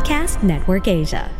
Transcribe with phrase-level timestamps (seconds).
[0.00, 1.30] Podcast Network Asia.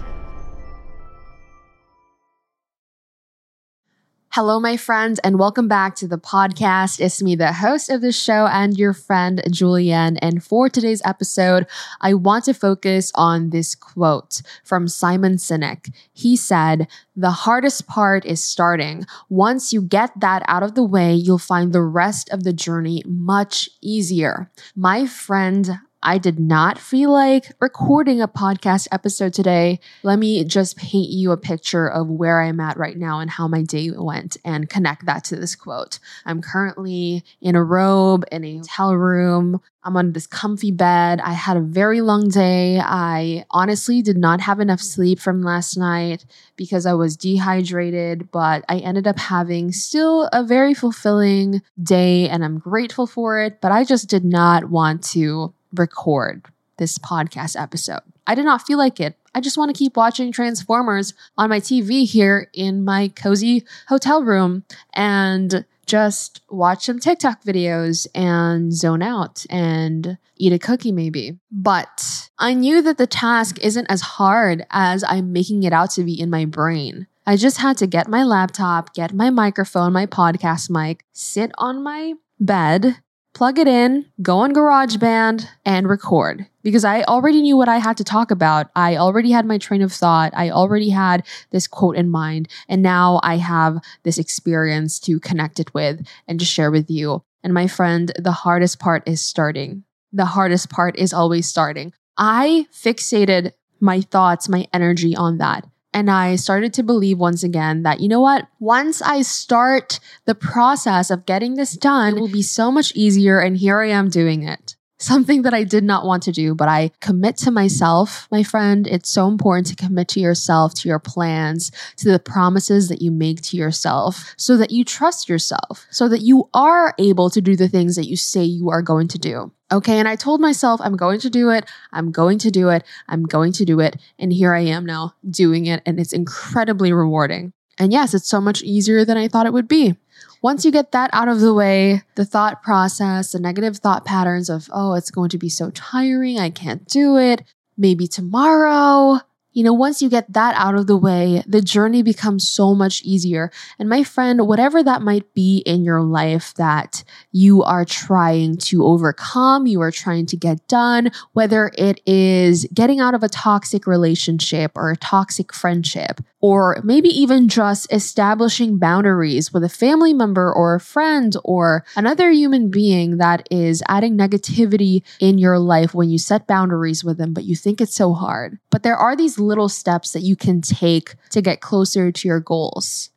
[4.33, 7.01] Hello, my friends, and welcome back to the podcast.
[7.01, 10.19] It's me, the host of the show, and your friend, Julianne.
[10.21, 11.67] And for today's episode,
[12.03, 15.91] I want to focus on this quote from Simon Sinek.
[16.13, 16.87] He said,
[17.17, 19.07] The hardest part is starting.
[19.31, 23.03] Once you get that out of the way, you'll find the rest of the journey
[23.07, 24.51] much easier.
[24.77, 29.81] My friend, I did not feel like recording a podcast episode today.
[30.03, 33.49] Let me just paint you a picture of where I'm at right now and how
[33.49, 35.99] my day went and connect that to this quote.
[36.25, 39.61] I'm currently in a robe in a hotel room.
[39.85, 41.21] I'm on this comfy bed.
[41.21, 42.81] I had a very long day.
[42.81, 46.25] I honestly did not have enough sleep from last night
[46.57, 52.43] because I was dehydrated, but I ended up having still a very fulfilling day and
[52.43, 53.61] I'm grateful for it.
[53.61, 56.45] But I just did not want to record
[56.77, 58.01] this podcast episode.
[58.27, 59.17] I did not feel like it.
[59.35, 64.23] I just want to keep watching Transformers on my TV here in my cozy hotel
[64.23, 71.39] room and just watch some TikTok videos and zone out and eat a cookie maybe.
[71.51, 76.05] But I knew that the task isn't as hard as I'm making it out to
[76.05, 77.07] be in my brain.
[77.27, 81.83] I just had to get my laptop, get my microphone, my podcast mic, sit on
[81.83, 82.97] my bed,
[83.41, 86.45] plug it in, go on GarageBand, and record.
[86.63, 88.67] Because I already knew what I had to talk about.
[88.77, 90.35] I already had my train of thought.
[90.37, 92.51] I already had this quote in mind.
[92.69, 97.23] And now I have this experience to connect it with and to share with you.
[97.43, 99.85] And my friend, the hardest part is starting.
[100.13, 101.95] The hardest part is always starting.
[102.19, 105.67] I fixated my thoughts, my energy on that.
[105.93, 108.47] And I started to believe once again that, you know what?
[108.61, 113.41] Once I start the process of getting this done, it will be so much easier.
[113.41, 114.77] And here I am doing it.
[115.01, 118.87] Something that I did not want to do, but I commit to myself, my friend.
[118.87, 123.11] It's so important to commit to yourself, to your plans, to the promises that you
[123.11, 127.57] make to yourself so that you trust yourself, so that you are able to do
[127.57, 129.51] the things that you say you are going to do.
[129.73, 129.99] Okay.
[129.99, 131.65] And I told myself, I'm going to do it.
[131.93, 132.85] I'm going to do it.
[133.09, 133.97] I'm going to do it.
[134.19, 135.83] And here I am now doing it.
[135.87, 137.55] And it's incredibly rewarding.
[137.79, 139.97] And yes, it's so much easier than I thought it would be.
[140.43, 144.49] Once you get that out of the way, the thought process, the negative thought patterns
[144.49, 146.39] of, oh, it's going to be so tiring.
[146.39, 147.43] I can't do it.
[147.77, 149.21] Maybe tomorrow.
[149.53, 153.03] You know, once you get that out of the way, the journey becomes so much
[153.03, 153.51] easier.
[153.81, 157.03] And my friend, whatever that might be in your life that
[157.33, 163.01] you are trying to overcome, you are trying to get done, whether it is getting
[163.01, 169.53] out of a toxic relationship or a toxic friendship, or maybe even just establishing boundaries
[169.53, 175.03] with a family member or a friend or another human being that is adding negativity
[175.19, 178.59] in your life when you set boundaries with them, but you think it's so hard.
[178.71, 182.41] But there are these little steps that you can take to get closer to your
[182.41, 183.11] goals.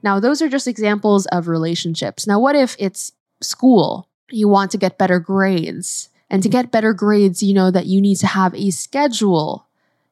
[0.06, 2.28] Now, those are just examples of relationships.
[2.28, 4.08] Now, what if it's school?
[4.30, 6.10] You want to get better grades.
[6.30, 6.58] And to mm-hmm.
[6.58, 9.66] get better grades, you know that you need to have a schedule.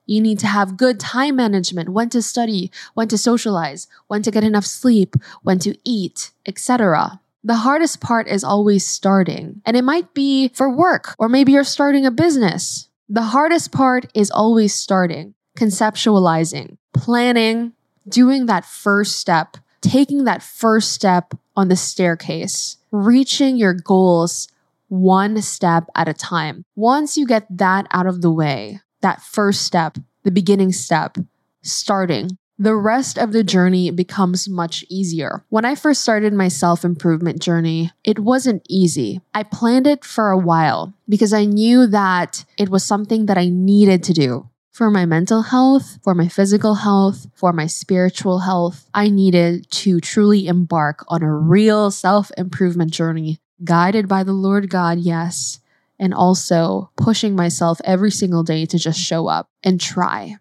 [0.06, 4.32] You need to have good time management, when to study, when to socialize, when to
[4.32, 5.14] get enough sleep,
[5.44, 7.20] when to eat, etc.
[7.44, 9.62] The hardest part is always starting.
[9.64, 12.88] And it might be for work, or maybe you're starting a business.
[13.08, 17.74] The hardest part is always starting, conceptualizing, planning,
[18.08, 24.48] doing that first step, taking that first step on the staircase, reaching your goals
[24.88, 26.64] one step at a time.
[26.74, 31.18] Once you get that out of the way, that first step, the beginning step,
[31.62, 35.44] starting, the rest of the journey becomes much easier.
[35.48, 39.20] When I first started my self improvement journey, it wasn't easy.
[39.34, 43.48] I planned it for a while because I knew that it was something that I
[43.48, 44.48] needed to do.
[44.74, 48.90] For my mental health, for my physical health, for my spiritual health.
[48.92, 54.68] I needed to truly embark on a real self improvement journey, guided by the Lord
[54.68, 55.60] God, yes,
[55.96, 60.38] and also pushing myself every single day to just show up and try.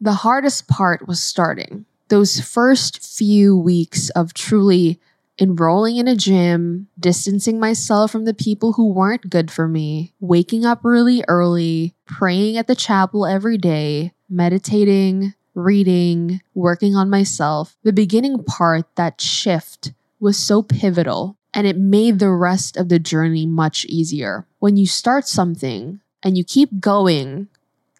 [0.00, 1.86] The hardest part was starting.
[2.08, 5.00] Those first few weeks of truly
[5.38, 10.64] enrolling in a gym, distancing myself from the people who weren't good for me, waking
[10.64, 17.76] up really early, praying at the chapel every day, meditating, reading, working on myself.
[17.82, 22.98] The beginning part, that shift, was so pivotal and it made the rest of the
[22.98, 24.46] journey much easier.
[24.58, 27.48] When you start something and you keep going,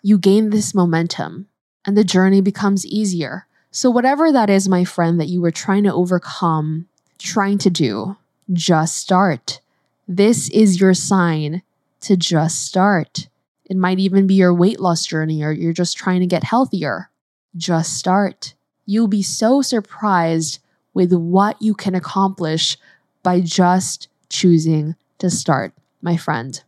[0.03, 1.49] you gain this momentum
[1.87, 3.47] and the journey becomes easier.
[3.71, 6.87] So, whatever that is, my friend, that you were trying to overcome,
[7.19, 8.17] trying to do,
[8.53, 9.61] just start.
[10.09, 11.63] This is your sign
[12.01, 13.29] to just start.
[13.65, 17.11] It might even be your weight loss journey or you're just trying to get healthier.
[17.57, 18.55] Just start.
[18.85, 20.61] You'll be so surprised
[20.95, 22.79] with what you can accomplish
[23.23, 26.63] by just choosing to start, my friend.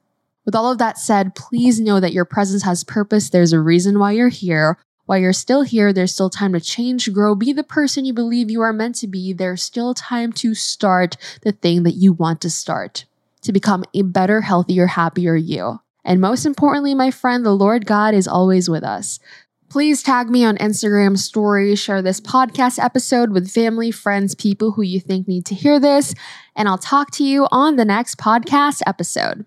[0.45, 3.31] With all of that said, please know that your presence has purpose.
[3.31, 4.79] There's a reason why you're here.
[5.09, 8.51] While you're still here, there's still time to change, grow, be the person you believe
[8.51, 9.33] you are meant to be.
[9.33, 13.07] There's still time to start the thing that you want to start,
[13.41, 15.81] to become a better, healthier, happier you.
[16.05, 19.19] And most importantly, my friend, the Lord God is always with us.
[19.71, 24.83] Please tag me on Instagram stories, share this podcast episode with family, friends, people who
[24.83, 26.15] you think need to hear this,
[26.55, 29.47] and I'll talk to you on the next podcast episode.